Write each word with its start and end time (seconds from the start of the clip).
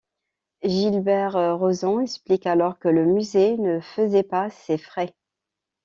Gilbert 0.63 1.59
Rozon 1.59 1.99
explique 1.99 2.47
alors 2.47 2.79
que 2.79 2.87
le 2.87 3.05
Musée 3.05 3.55
ne 3.59 3.79
faisait 3.81 4.23
pas 4.23 4.49
ses 4.49 4.79
frais. 4.79 5.13